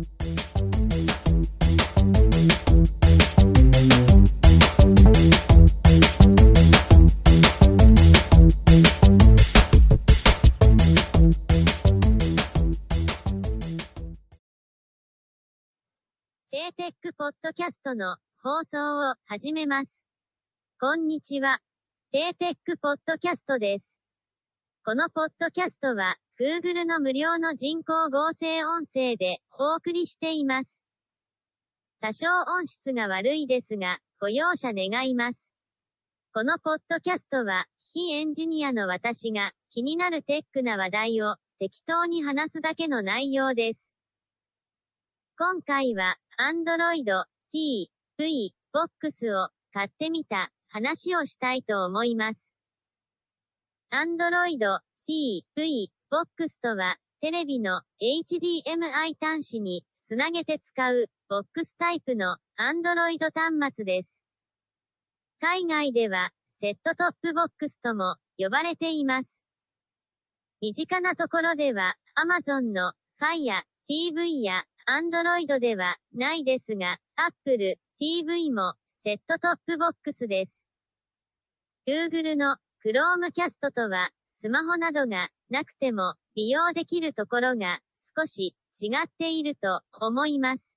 [0.00, 19.90] テーテックポッドキャストの放送を始めます。
[20.80, 21.58] こんにちは。
[22.10, 23.84] テーテックポッドキャストです。
[24.82, 30.74] このポッドキャストは Google の無料の人工合成音声でお送りしています。
[32.00, 35.44] 多少音質が悪いですが、ご容赦願います。
[36.32, 43.86] このポッドキャストは、非エンジニアの私が気になるテックな話題を適当に話すだけの内容です。
[45.38, 47.04] 今回は、Android
[47.52, 52.40] TV Box を買ってみた話をしたいと思います。
[53.92, 64.12] Android CV TV Box とは、テレビの HDMI 端子につなげて使うボックスタイプの Android 端末です。
[65.40, 66.30] 海外では
[66.60, 69.38] セットトップボックスとも呼ばれています。
[70.60, 78.74] 身近なところでは Amazon の Fire TV や Android ではないですが Apple TV も
[79.04, 80.56] セットトップボックスです。
[81.86, 87.80] Google の Chromecast とはスマホなどがなくても利用できるところが
[88.16, 90.74] 少し違っていると思います。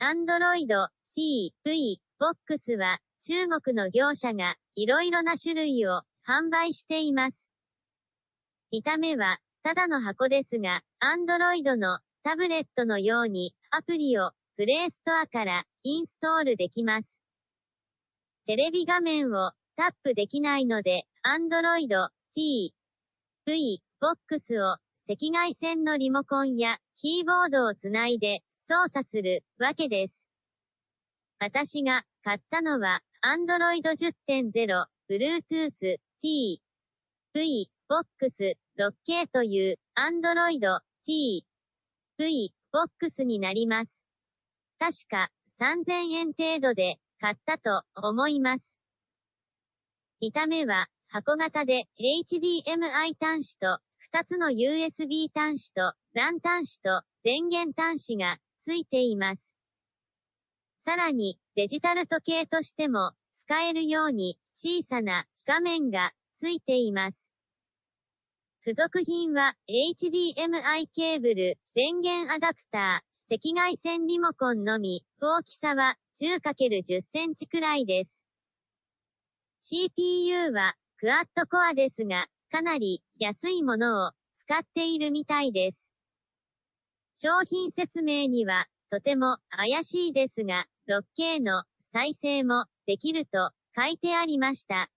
[0.00, 0.68] Android
[1.16, 7.50] TV Box は中国の業者がいろいろな種類を販売しています。
[8.70, 17.10] 見た目はただの箱ですが、Android のタブレットのようにアプリをプレイストアからインストールできます。
[18.46, 21.88] テレビ画面をタップできないので、Android
[22.36, 22.72] TV
[24.00, 30.14] Box を赤外線のリモコンやキーボードをつないで操作するわけです。
[31.38, 36.60] 私が買ったのは Android 10.0 Bluetooth TV
[37.88, 41.44] Box 6K という Android TV
[42.72, 43.92] Box になります。
[44.78, 45.30] 確か
[45.60, 48.64] 3000円程度で買ったと思います。
[50.20, 53.78] 見た目は箱型で HDMI 端子と
[54.12, 59.54] 2つの USB 端子と LAN 端子と電源端子がついています。
[60.84, 67.16] さらにデジタル時計としても使えるように小さな画面がついています。
[68.64, 78.18] 付属品は HDMI ケーブル、電源アダプター、赤外線リモコンのみ、大きさは 10×10 センチくらいです。
[79.62, 85.78] CPU はクアッドコアですが、かなり安いものを使っているみたいです。
[87.14, 94.88] 商品説明にはとても怪しいですが、6K の再生もできると書いてありました。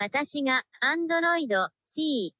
[0.00, 2.34] 私が Android TV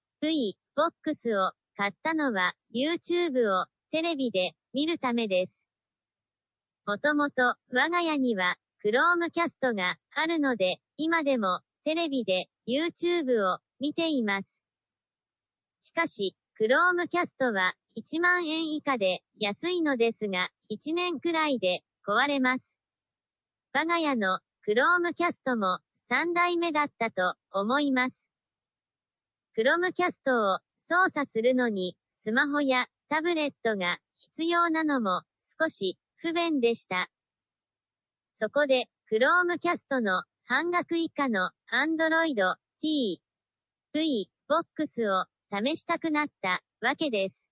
[0.75, 5.57] Box を買ったのは YouTube をテレビで見るためです。
[6.85, 14.49] もともと我が家には Chromecast があるので今でもテレビで YouTube を見ています。
[15.83, 22.65] しかし、Chromecast は1万円以下で安いのですが、1年くらいで壊れます。
[23.75, 25.81] 我が家の Chromecast も
[26.11, 28.17] 3代目だったと思います。
[29.57, 35.23] Chromecast を操作するのにスマホやタブレットが必要なのも
[35.61, 37.11] 少し不便でした。
[38.41, 42.35] そこで Chromecast の半額以下の Android
[42.83, 43.19] TV
[44.47, 47.49] Box を試したくなったわけです。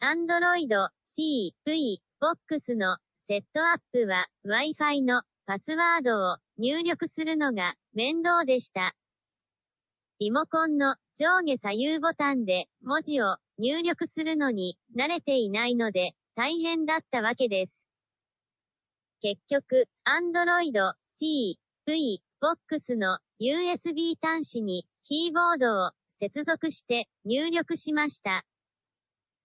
[0.00, 2.96] Android TV Box の
[3.28, 8.94] セットアップは Wi-Fi のパスワードを入力するのが面倒でした。
[10.18, 17.84] リモコンの上下左右ボタンで文字を入力するのに慣れていないので大変だったわけです。
[19.20, 20.72] 結局、Android
[21.88, 28.44] TV Box の USB 端子にキーボードを接続して入力しました。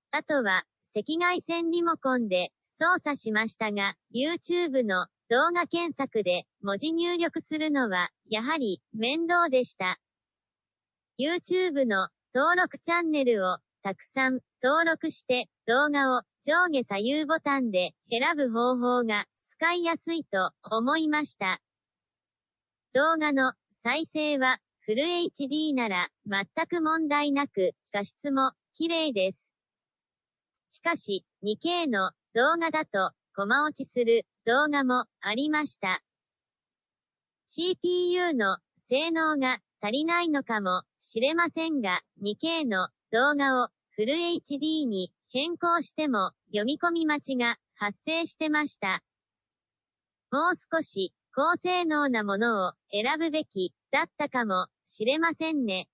[0.10, 0.64] あとは
[0.96, 2.50] 赤外線リモコンで
[2.80, 10.00] 操作しましたが、YouTube の動画検索で文字入力するのはやはり面倒でした。
[11.20, 21.62] YouTube の登録チャンネルをたくさん登録して動画を上下左右ボタンで選ぶ方法が使いやすいと思いました。
[22.94, 23.54] 動画の
[23.84, 29.46] 再生はフル HD なら全く問題なく画質も綺麗です。
[30.70, 36.02] しかし、2K の動画だと、コマ落ちする動画もありました。
[37.48, 38.58] CPU の
[38.90, 49.02] 性能が足りないのかもしれませんが、2K の動画をフル HD に変更しても読み込み待ちが発生してました。
[50.30, 55.88] もう少し高性能なものを選ぶべきだったかもしれませんね。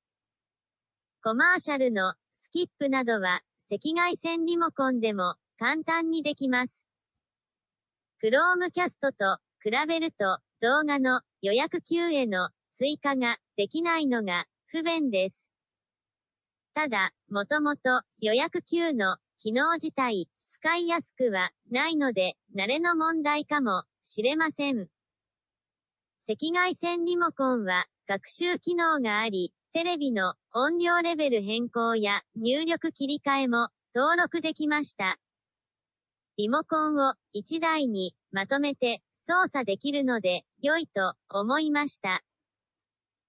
[1.23, 3.41] コマーシャルのスキップなどは
[3.71, 6.81] 赤外線リモコンでも簡単にできます。
[8.23, 15.43] Chromecast と比べると動画の予約 Q への追加ができないのが不便です。
[16.73, 24.87] ただ、もともと予約 Q の機能自体使いやすくはないので、慣れの問題かもしれません。
[26.29, 35.15] 赤外線リモコンは学習機能があり、テレビの音量レベル変更や入力切り替えも登録できました。
[36.35, 42.19] リモコンを1台にまとめて操作できるので良いと思いました。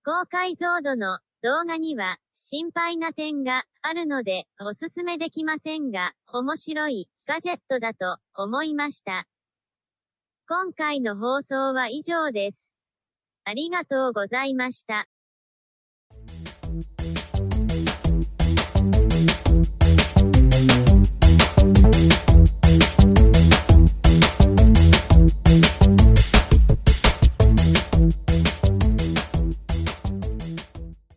[0.05, 9.25] 高解像度の動画には心配な点があるのでおすすめできませんが面白いガジェットだと思いました。
[10.49, 12.68] 今回の放送は以上です。
[13.49, 15.07] ありがとうございました。